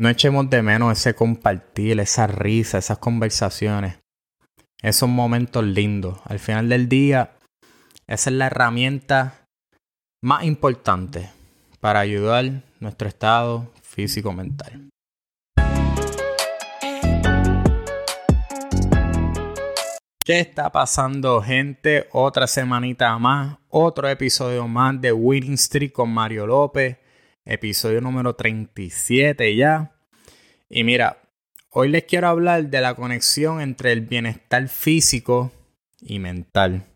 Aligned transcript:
No 0.00 0.08
echemos 0.08 0.48
de 0.48 0.62
menos 0.62 0.96
ese 0.96 1.16
compartir, 1.16 1.98
esa 1.98 2.28
risa, 2.28 2.78
esas 2.78 2.98
conversaciones, 2.98 3.98
esos 4.80 5.08
momentos 5.08 5.64
lindos. 5.64 6.20
Al 6.24 6.38
final 6.38 6.68
del 6.68 6.88
día, 6.88 7.32
esa 8.06 8.30
es 8.30 8.36
la 8.36 8.46
herramienta 8.46 9.44
más 10.22 10.44
importante 10.44 11.30
para 11.80 11.98
ayudar 11.98 12.62
nuestro 12.78 13.08
estado 13.08 13.72
físico-mental. 13.82 14.88
¿Qué 20.24 20.38
está 20.38 20.70
pasando, 20.70 21.42
gente? 21.42 22.08
Otra 22.12 22.46
semanita 22.46 23.18
más, 23.18 23.56
otro 23.68 24.08
episodio 24.08 24.68
más 24.68 25.00
de 25.00 25.10
Winning 25.10 25.54
Street 25.54 25.90
con 25.90 26.10
Mario 26.10 26.46
López 26.46 26.98
episodio 27.48 28.00
número 28.00 28.36
37 28.36 29.56
ya. 29.56 29.96
Y 30.68 30.84
mira, 30.84 31.22
hoy 31.70 31.88
les 31.88 32.04
quiero 32.04 32.28
hablar 32.28 32.68
de 32.68 32.80
la 32.80 32.94
conexión 32.94 33.60
entre 33.60 33.92
el 33.92 34.02
bienestar 34.02 34.68
físico 34.68 35.50
y 36.00 36.18
mental. 36.18 36.86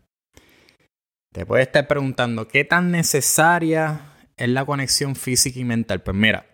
Te 1.31 1.45
puedes 1.45 1.67
estar 1.67 1.87
preguntando, 1.87 2.47
¿qué 2.47 2.63
tan 2.63 2.91
necesaria 2.91 4.01
es 4.37 4.47
la 4.49 4.65
conexión 4.65 5.15
física 5.15 5.59
y 5.59 5.63
mental? 5.63 6.03
Pues 6.03 6.15
mira, 6.15 6.45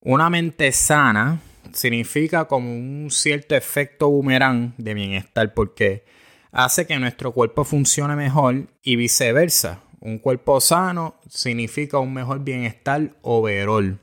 una 0.00 0.30
mente 0.30 0.70
sana 0.70 1.40
significa 1.72 2.46
como 2.46 2.72
un 2.72 3.08
cierto 3.10 3.56
efecto 3.56 4.08
boomerang 4.08 4.74
de 4.78 4.94
bienestar 4.94 5.52
porque 5.52 6.04
hace 6.52 6.86
que 6.86 6.98
nuestro 6.98 7.32
cuerpo 7.32 7.64
funcione 7.64 8.14
mejor 8.14 8.68
y 8.82 8.94
viceversa. 8.96 9.82
Un 10.00 10.18
cuerpo 10.18 10.60
sano 10.60 11.16
significa 11.28 11.98
un 11.98 12.14
mejor 12.14 12.40
bienestar 12.40 13.16
overall. 13.22 13.98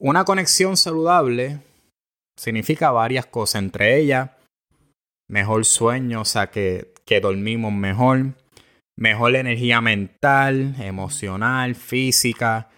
Una 0.00 0.24
conexión 0.24 0.76
saludable 0.76 1.60
significa 2.36 2.90
varias 2.90 3.26
cosas, 3.26 3.62
entre 3.62 3.98
ellas 3.98 4.30
mejor 5.28 5.64
sueño, 5.64 6.22
o 6.22 6.24
sea 6.24 6.50
que, 6.50 6.92
que 7.04 7.20
dormimos 7.20 7.72
mejor, 7.72 8.34
mejor 8.96 9.36
energía 9.36 9.80
mental, 9.80 10.74
emocional, 10.80 11.74
física, 11.74 12.70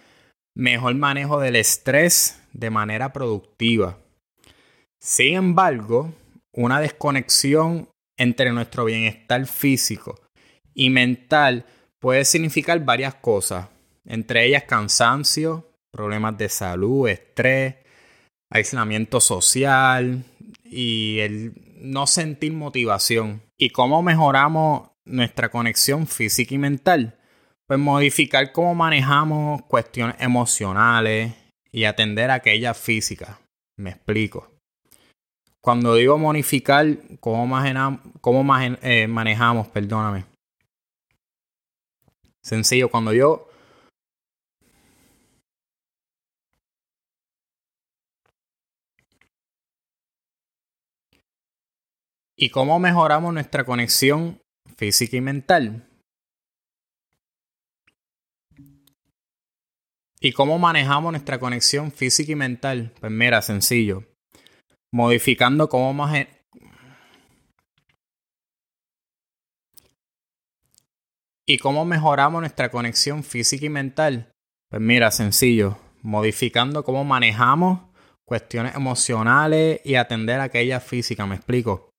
mejor 0.55 0.95
manejo 0.95 1.39
del 1.39 1.55
estrés 1.55 2.43
de 2.53 2.69
manera 2.69 3.13
productiva. 3.13 3.97
Sin 5.01 5.35
embargo, 5.35 6.13
una 6.53 6.79
desconexión 6.79 7.89
entre 8.17 8.51
nuestro 8.51 8.85
bienestar 8.85 9.45
físico 9.47 10.20
y 10.73 10.89
mental 10.89 11.65
puede 11.99 12.25
significar 12.25 12.83
varias 12.83 13.15
cosas, 13.15 13.67
entre 14.05 14.45
ellas 14.45 14.63
cansancio, 14.63 15.69
problemas 15.91 16.37
de 16.37 16.49
salud, 16.49 17.07
estrés, 17.07 17.75
aislamiento 18.49 19.19
social 19.21 20.23
y 20.63 21.19
el 21.19 21.53
no 21.77 22.07
sentir 22.07 22.53
motivación. 22.53 23.41
¿Y 23.57 23.69
cómo 23.69 24.01
mejoramos 24.01 24.89
nuestra 25.05 25.49
conexión 25.49 26.07
física 26.07 26.55
y 26.55 26.57
mental? 26.57 27.17
Pues 27.67 27.79
modificar 27.79 28.51
cómo 28.51 28.75
manejamos 28.75 29.61
cuestiones 29.63 30.15
emocionales 30.19 31.33
y 31.71 31.85
atender 31.85 32.31
aquellas 32.31 32.77
físicas. 32.77 33.37
Me 33.77 33.91
explico. 33.91 34.51
Cuando 35.61 35.95
digo 35.95 36.17
modificar, 36.17 36.97
¿cómo, 37.19 37.47
cómo 38.19 38.57
eh, 38.81 39.07
manejamos? 39.07 39.67
Perdóname 39.67 40.30
Sencillo, 42.51 42.89
cuando 42.91 43.13
yo... 43.13 43.47
¿Y 52.37 52.49
cómo 52.49 52.77
mejoramos 52.77 53.33
nuestra 53.33 53.63
conexión 53.63 54.41
física 54.75 55.15
y 55.15 55.21
mental? 55.21 55.87
¿Y 60.19 60.33
cómo 60.33 60.59
manejamos 60.59 61.13
nuestra 61.13 61.39
conexión 61.39 61.93
física 61.93 62.33
y 62.33 62.35
mental? 62.35 62.93
Pues 62.99 63.13
mira, 63.13 63.41
sencillo. 63.41 64.03
Modificando 64.93 65.69
cómo, 65.69 65.93
¿Y 71.51 71.57
cómo 71.57 71.83
mejoramos 71.83 72.39
nuestra 72.39 72.71
conexión 72.71 73.25
física 73.25 73.65
y 73.65 73.69
mental? 73.69 74.31
Pues 74.69 74.81
mira, 74.81 75.11
sencillo, 75.11 75.77
modificando 76.01 76.85
cómo 76.85 77.03
manejamos 77.03 77.81
cuestiones 78.25 78.73
emocionales 78.73 79.81
y 79.83 79.95
atender 79.95 80.39
a 80.39 80.43
aquellas 80.43 80.81
físicas, 80.81 81.27
me 81.27 81.35
explico. 81.35 81.89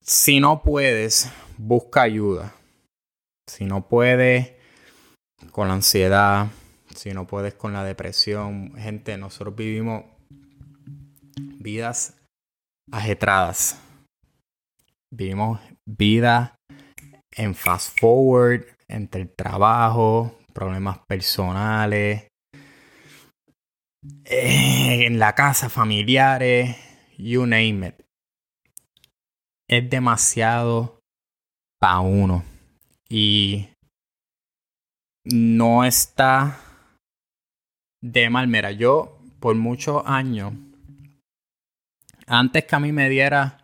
Si 0.00 0.40
no 0.40 0.62
puedes, 0.62 1.30
busca 1.58 2.00
ayuda. 2.00 2.54
Si 3.46 3.66
no 3.66 3.86
puedes 3.86 4.54
con 5.52 5.68
la 5.68 5.74
ansiedad, 5.74 6.46
si 6.94 7.12
no 7.12 7.26
puedes 7.26 7.52
con 7.52 7.74
la 7.74 7.84
depresión, 7.84 8.72
gente, 8.78 9.18
nosotros 9.18 9.56
vivimos 9.56 10.04
vidas 11.36 12.16
ajetradas. 12.90 13.78
Vivimos 15.10 15.60
vidas 15.84 16.52
en 17.36 17.54
fast 17.54 17.98
forward, 17.98 18.66
entre 18.88 19.22
el 19.22 19.30
trabajo, 19.34 20.38
problemas 20.52 20.98
personales, 21.06 22.28
eh, 24.24 25.06
en 25.06 25.18
la 25.18 25.34
casa, 25.34 25.68
familiares, 25.68 26.76
you 27.18 27.46
name 27.46 27.88
it. 27.88 27.94
Es 29.68 29.88
demasiado 29.88 31.00
para 31.80 32.00
uno. 32.00 32.44
Y 33.08 33.68
no 35.24 35.84
está 35.84 36.60
de 38.02 38.30
mal. 38.30 38.48
Mira, 38.48 38.72
yo 38.72 39.18
por 39.40 39.54
muchos 39.56 40.02
años, 40.06 40.52
antes 42.26 42.64
que 42.64 42.76
a 42.76 42.80
mí 42.80 42.92
me 42.92 43.08
diera 43.08 43.63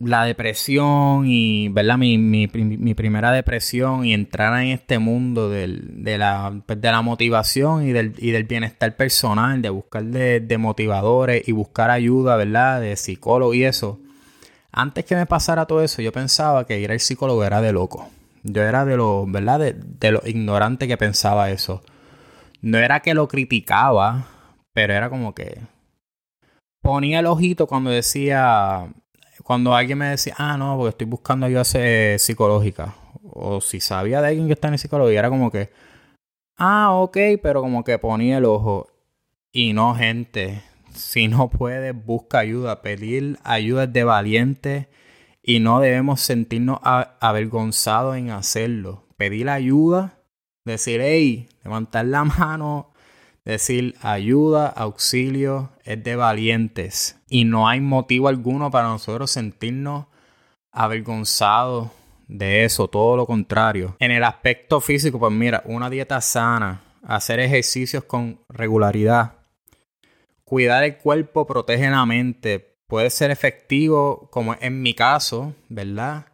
la 0.00 0.24
depresión 0.24 1.24
y, 1.26 1.68
¿verdad? 1.68 1.98
Mi, 1.98 2.16
mi, 2.16 2.46
mi, 2.46 2.94
primera 2.94 3.32
depresión 3.32 4.04
y 4.06 4.14
entrar 4.14 4.60
en 4.62 4.70
este 4.70 4.98
mundo 4.98 5.50
del, 5.50 6.02
de, 6.02 6.16
la, 6.16 6.62
pues, 6.66 6.80
de 6.80 6.90
la 6.90 7.02
motivación 7.02 7.86
y 7.86 7.92
del, 7.92 8.14
y 8.18 8.30
del 8.30 8.44
bienestar 8.44 8.96
personal, 8.96 9.60
de 9.60 9.68
buscar 9.68 10.04
de, 10.04 10.40
de, 10.40 10.58
motivadores 10.58 11.46
y 11.46 11.52
buscar 11.52 11.90
ayuda, 11.90 12.36
¿verdad? 12.36 12.80
De 12.80 12.96
psicólogo 12.96 13.52
y 13.52 13.64
eso. 13.64 14.00
Antes 14.72 15.04
que 15.04 15.16
me 15.16 15.26
pasara 15.26 15.66
todo 15.66 15.82
eso, 15.82 16.00
yo 16.00 16.12
pensaba 16.12 16.66
que 16.66 16.80
ir 16.80 16.90
al 16.90 17.00
psicólogo 17.00 17.44
era 17.44 17.60
de 17.60 17.72
loco. 17.72 18.08
Yo 18.42 18.62
era 18.62 18.86
de 18.86 18.96
lo, 18.96 19.26
¿verdad? 19.26 19.58
De, 19.60 19.74
de 19.74 20.12
lo 20.12 20.22
ignorante 20.24 20.88
que 20.88 20.96
pensaba 20.96 21.50
eso. 21.50 21.82
No 22.62 22.78
era 22.78 23.00
que 23.00 23.12
lo 23.12 23.28
criticaba, 23.28 24.28
pero 24.72 24.94
era 24.94 25.10
como 25.10 25.34
que 25.34 25.58
ponía 26.80 27.20
el 27.20 27.26
ojito 27.26 27.66
cuando 27.66 27.90
decía 27.90 28.88
cuando 29.50 29.74
alguien 29.74 29.98
me 29.98 30.06
decía, 30.06 30.32
ah, 30.38 30.56
no, 30.56 30.76
porque 30.76 30.90
estoy 30.90 31.08
buscando 31.08 31.44
ayuda 31.44 31.64
psicológica, 31.64 32.94
o 33.24 33.60
si 33.60 33.80
sabía 33.80 34.22
de 34.22 34.28
alguien 34.28 34.46
que 34.46 34.52
está 34.52 34.68
en 34.68 34.78
psicología, 34.78 35.18
era 35.18 35.28
como 35.28 35.50
que, 35.50 35.70
ah, 36.56 36.92
ok, 36.92 37.16
pero 37.42 37.60
como 37.60 37.82
que 37.82 37.98
ponía 37.98 38.38
el 38.38 38.44
ojo. 38.44 38.86
Y 39.50 39.72
no, 39.72 39.96
gente, 39.96 40.62
si 40.94 41.26
no 41.26 41.50
puedes, 41.50 41.92
busca 42.06 42.38
ayuda. 42.38 42.80
Pedir 42.80 43.40
ayuda 43.42 43.82
es 43.82 43.92
de 43.92 44.04
valiente 44.04 44.88
y 45.42 45.58
no 45.58 45.80
debemos 45.80 46.20
sentirnos 46.20 46.78
avergonzados 46.84 48.16
en 48.18 48.30
hacerlo. 48.30 49.08
Pedir 49.16 49.50
ayuda, 49.50 50.20
decir, 50.64 51.00
hey, 51.02 51.48
levantar 51.64 52.04
la 52.04 52.22
mano, 52.22 52.89
Decir 53.44 53.96
ayuda, 54.02 54.68
auxilio 54.68 55.70
es 55.84 56.02
de 56.04 56.14
valientes 56.14 57.18
y 57.28 57.44
no 57.44 57.68
hay 57.68 57.80
motivo 57.80 58.28
alguno 58.28 58.70
para 58.70 58.88
nosotros 58.88 59.30
sentirnos 59.30 60.06
avergonzados 60.72 61.90
de 62.28 62.64
eso, 62.64 62.88
todo 62.88 63.16
lo 63.16 63.26
contrario. 63.26 63.96
En 63.98 64.10
el 64.10 64.24
aspecto 64.24 64.80
físico, 64.80 65.18
pues 65.18 65.32
mira, 65.32 65.62
una 65.64 65.90
dieta 65.90 66.20
sana, 66.20 66.82
hacer 67.02 67.40
ejercicios 67.40 68.04
con 68.04 68.40
regularidad, 68.48 69.34
cuidar 70.44 70.84
el 70.84 70.98
cuerpo 70.98 71.46
protege 71.46 71.88
la 71.90 72.04
mente, 72.06 72.78
puede 72.86 73.08
ser 73.10 73.30
efectivo 73.30 74.28
como 74.30 74.54
en 74.60 74.82
mi 74.82 74.94
caso, 74.94 75.54
¿verdad? 75.68 76.26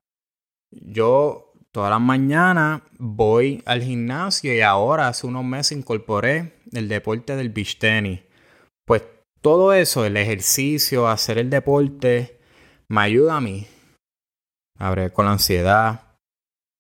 Yo 0.71 1.53
todas 1.71 1.91
las 1.91 2.01
mañanas 2.01 2.83
voy 2.99 3.63
al 3.65 3.83
gimnasio 3.83 4.55
y 4.55 4.61
ahora 4.61 5.09
hace 5.09 5.27
unos 5.27 5.45
meses 5.45 5.79
incorporé 5.79 6.56
el 6.73 6.89
deporte 6.89 7.37
del 7.37 7.51
beach 7.51 7.79
tennis. 7.79 8.21
Pues 8.87 9.03
todo 9.41 9.73
eso, 9.73 10.05
el 10.05 10.17
ejercicio, 10.17 11.09
hacer 11.09 11.39
el 11.39 11.51
deporte, 11.51 12.39
me 12.89 13.01
ayuda 13.01 13.37
a 13.37 13.41
mí 13.41 13.67
a 14.79 14.95
ver 14.95 15.13
con 15.13 15.27
la 15.27 15.33
ansiedad, 15.33 16.19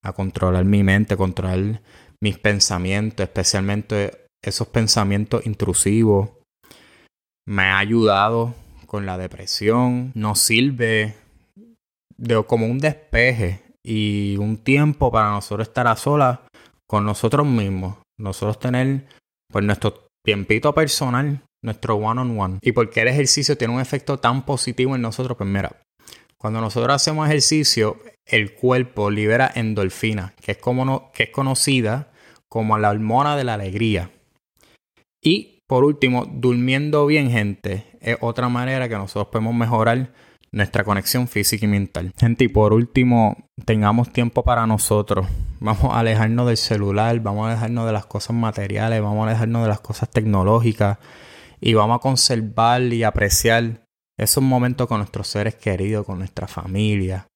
a 0.04 0.12
controlar 0.12 0.64
mi 0.64 0.82
mente, 0.82 1.16
controlar 1.16 1.82
mis 2.20 2.38
pensamientos, 2.38 3.24
especialmente 3.24 4.26
esos 4.42 4.68
pensamientos 4.68 5.46
intrusivos. 5.46 6.30
Me 7.46 7.64
ha 7.64 7.78
ayudado 7.78 8.54
con 8.86 9.06
la 9.06 9.18
depresión. 9.18 10.12
Nos 10.14 10.40
sirve 10.40 11.14
de, 12.16 12.44
como 12.44 12.66
un 12.66 12.78
despeje 12.78 13.62
y 13.84 14.36
un 14.38 14.56
tiempo 14.58 15.10
para 15.10 15.30
nosotros 15.30 15.68
estar 15.68 15.86
a 15.86 15.96
solas 15.96 16.40
con 16.88 17.04
nosotros 17.04 17.46
mismos. 17.46 17.96
Nosotros 18.18 18.58
tener 18.58 19.06
pues 19.56 19.64
nuestro 19.64 20.10
tiempito 20.22 20.74
personal, 20.74 21.40
nuestro 21.64 21.94
one 21.94 22.20
on 22.20 22.38
one. 22.38 22.58
Y 22.60 22.72
porque 22.72 23.00
el 23.00 23.08
ejercicio 23.08 23.56
tiene 23.56 23.72
un 23.72 23.80
efecto 23.80 24.18
tan 24.18 24.44
positivo 24.44 24.94
en 24.94 25.00
nosotros, 25.00 25.34
pues 25.38 25.48
mira, 25.48 25.80
cuando 26.36 26.60
nosotros 26.60 26.94
hacemos 26.94 27.26
ejercicio, 27.26 27.98
el 28.26 28.52
cuerpo 28.52 29.10
libera 29.10 29.50
endorfina, 29.54 30.34
que 30.42 30.52
es, 30.52 30.58
como 30.58 31.10
que 31.12 31.22
es 31.22 31.30
conocida 31.30 32.12
como 32.50 32.76
la 32.76 32.90
hormona 32.90 33.34
de 33.34 33.44
la 33.44 33.54
alegría. 33.54 34.10
Y 35.24 35.60
por 35.66 35.84
último, 35.84 36.26
durmiendo 36.26 37.06
bien, 37.06 37.30
gente, 37.30 37.86
es 38.02 38.18
otra 38.20 38.50
manera 38.50 38.90
que 38.90 38.96
nosotros 38.96 39.28
podemos 39.32 39.54
mejorar 39.54 40.12
nuestra 40.56 40.84
conexión 40.84 41.28
física 41.28 41.66
y 41.66 41.68
mental. 41.68 42.14
Gente, 42.16 42.44
y 42.44 42.48
por 42.48 42.72
último, 42.72 43.36
tengamos 43.66 44.10
tiempo 44.10 44.42
para 44.42 44.66
nosotros. 44.66 45.26
Vamos 45.60 45.94
a 45.94 46.00
alejarnos 46.00 46.46
del 46.46 46.56
celular, 46.56 47.20
vamos 47.20 47.46
a 47.46 47.52
alejarnos 47.52 47.84
de 47.84 47.92
las 47.92 48.06
cosas 48.06 48.34
materiales, 48.34 49.02
vamos 49.02 49.26
a 49.26 49.30
alejarnos 49.30 49.62
de 49.62 49.68
las 49.68 49.80
cosas 49.80 50.08
tecnológicas 50.10 50.96
y 51.60 51.74
vamos 51.74 51.98
a 51.98 52.00
conservar 52.00 52.80
y 52.82 53.04
apreciar 53.04 53.84
esos 54.18 54.42
momentos 54.42 54.86
con 54.86 54.98
nuestros 54.98 55.28
seres 55.28 55.56
queridos, 55.56 56.06
con 56.06 56.18
nuestra 56.18 56.48
familia, 56.48 57.26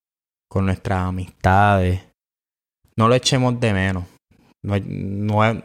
con 0.49 0.65
nuestras 0.65 1.01
amistades. 1.01 2.01
No 2.97 3.07
lo 3.07 3.15
echemos 3.15 3.61
de 3.61 3.75
menos. 3.75 4.05
No, 4.63 4.77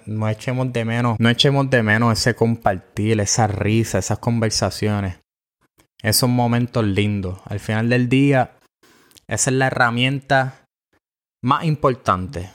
no, 0.05 0.29
echemos 0.29 0.73
de 0.73 0.83
menos, 0.83 1.17
no 1.19 1.29
echemos 1.29 1.69
de 1.69 1.83
menos 1.83 2.19
ese 2.19 2.35
compartir, 2.35 3.19
esa 3.19 3.47
risa, 3.47 3.99
esas 3.99 4.19
conversaciones, 4.19 5.19
esos 6.05 6.29
momentos 6.29 6.85
lindos. 6.85 7.39
Al 7.45 7.59
final 7.59 7.89
del 7.89 8.07
día, 8.09 8.51
esa 9.27 9.49
es 9.49 9.55
la 9.55 9.67
herramienta 9.67 10.67
más 11.41 11.65
importante 11.65 12.51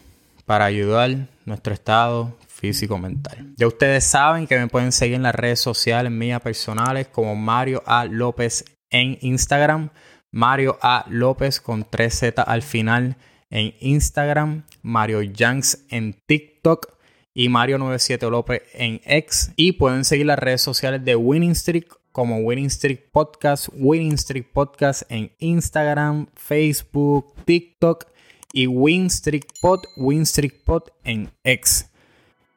para 0.46 0.66
ayudar 0.66 1.28
nuestro 1.46 1.74
estado 1.74 2.36
físico-mental. 2.46 3.54
Ya 3.56 3.66
ustedes 3.66 4.04
saben 4.04 4.46
que 4.46 4.56
me 4.56 4.68
pueden 4.68 4.92
seguir 4.92 5.16
en 5.16 5.24
las 5.24 5.34
redes 5.34 5.60
sociales 5.60 6.12
mías 6.12 6.40
personales 6.40 7.08
como 7.08 7.34
Mario 7.34 7.82
A. 7.86 8.04
López 8.04 8.64
en 8.88 9.18
Instagram, 9.20 9.90
Mario 10.30 10.78
A. 10.80 11.04
López 11.08 11.60
con 11.60 11.84
3Z 11.84 12.44
al 12.46 12.62
final 12.62 13.16
en 13.50 13.74
Instagram, 13.80 14.64
Mario 14.82 15.22
Yanks 15.22 15.86
en 15.90 16.16
TikTok 16.26 16.94
y 17.34 17.48
Mario97 17.48 18.30
López 18.30 18.62
en 18.74 19.00
X. 19.04 19.52
Y 19.56 19.72
pueden 19.72 20.04
seguir 20.04 20.26
las 20.26 20.38
redes 20.38 20.62
sociales 20.62 21.04
de 21.04 21.16
Winning 21.16 21.54
Streak 21.54 21.99
como 22.12 22.38
Winning 22.38 22.70
Streak 22.70 23.10
Podcast, 23.12 23.68
Winning 23.72 24.18
Streak 24.18 24.52
Podcast 24.52 25.02
en 25.08 25.32
Instagram, 25.38 26.26
Facebook, 26.34 27.34
TikTok 27.44 28.06
y 28.52 28.66
Win 28.66 29.10
Streak 29.10 29.46
Pod, 29.60 29.84
Win 29.96 30.26
Streak 30.26 30.64
Pod 30.64 30.84
en 31.04 31.30
X. 31.44 31.90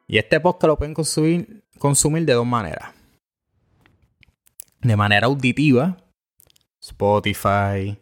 Y 0.06 0.18
este 0.18 0.40
podcast 0.40 0.68
lo 0.68 0.76
pueden 0.76 0.94
consumir, 0.94 1.64
consumir 1.78 2.24
de 2.24 2.34
dos 2.34 2.46
maneras. 2.46 2.92
De 4.80 4.96
manera 4.96 5.26
auditiva, 5.26 5.96
Spotify, 6.82 7.98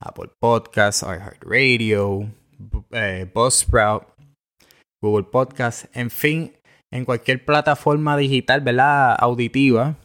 Apple 0.00 0.30
Podcasts, 0.38 1.02
iHeartRadio, 1.02 2.30
eh, 2.90 3.30
Buzzsprout, 3.32 4.06
Google 5.00 5.24
Podcasts, 5.24 5.88
en 5.94 6.10
fin, 6.10 6.52
en 6.92 7.04
cualquier 7.04 7.44
plataforma 7.44 8.16
digital, 8.16 8.60
¿verdad? 8.60 9.16
Auditiva 9.18 9.96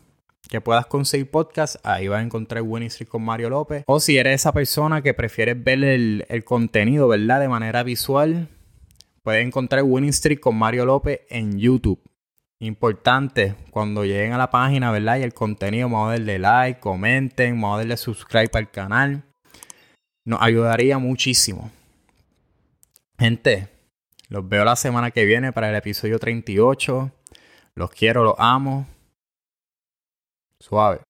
que 0.51 0.59
puedas 0.59 0.86
conseguir 0.86 1.31
podcast, 1.31 1.77
ahí 1.81 2.09
vas 2.09 2.19
a 2.19 2.24
encontrar 2.24 2.62
Winning 2.62 2.92
con 3.07 3.24
Mario 3.24 3.50
López. 3.50 3.86
O 3.88 4.01
si 4.01 4.18
eres 4.18 4.42
esa 4.42 4.51
persona 4.51 5.01
que 5.01 5.13
prefieres 5.13 5.63
ver 5.63 5.81
el, 5.81 6.25
el 6.27 6.44
contenido, 6.44 7.07
¿verdad? 7.07 7.39
De 7.39 7.48
manera 7.48 7.83
visual, 7.83 8.50
puedes 9.24 9.48
encontrar 9.48 9.83
Winning 9.83 10.09
Street 10.09 10.42
con 10.42 10.57
Mario 10.57 10.86
López 10.86 11.21
en 11.30 11.57
YouTube. 11.57 12.03
Importante, 12.59 13.56
cuando 13.69 14.03
lleguen 14.03 14.33
a 14.33 14.38
la 14.38 14.50
página, 14.50 14.92
¿verdad? 14.92 15.19
Y 15.19 15.24
el 15.24 15.33
contenido, 15.33 15.88
vamos 15.88 16.09
a 16.09 16.12
darle 16.12 16.38
like, 16.38 16.81
comenten, 16.81 17.54
vamos 17.62 17.75
a 17.75 17.77
darle 17.77 17.95
subscribe 17.95 18.51
al 18.51 18.69
canal. 18.69 19.24
Nos 20.25 20.42
ayudaría 20.42 20.97
muchísimo. 20.97 21.71
Gente, 23.18 23.69
los 24.27 24.50
veo 24.50 24.65
la 24.65 24.75
semana 24.75 25.12
que 25.12 25.24
viene 25.24 25.54
para 25.54 25.69
el 25.69 25.75
episodio 25.75 26.19
38. 26.19 27.09
Los 27.74 27.89
quiero, 27.92 28.25
los 28.25 28.36
amo. 28.38 28.86
Suave. 30.62 31.02